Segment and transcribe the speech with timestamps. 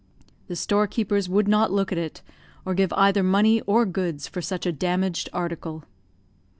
[0.47, 2.23] The storekeepers would not look at it,
[2.65, 5.83] or give either money or goods for such a damaged article.